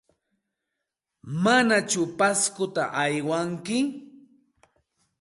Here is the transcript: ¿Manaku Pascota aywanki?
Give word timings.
¿Manaku 1.43 2.03
Pascota 2.19 2.83
aywanki? 3.03 3.77